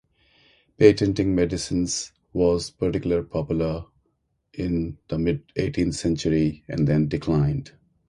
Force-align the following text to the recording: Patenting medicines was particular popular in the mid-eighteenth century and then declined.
Patenting 0.79 1.35
medicines 1.35 2.11
was 2.33 2.71
particular 2.71 3.21
popular 3.21 3.85
in 4.51 4.97
the 5.09 5.19
mid-eighteenth 5.19 5.93
century 5.93 6.63
and 6.67 6.87
then 6.87 7.07
declined. 7.07 7.73